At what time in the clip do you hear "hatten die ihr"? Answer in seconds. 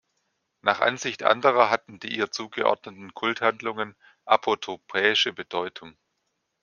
1.69-2.31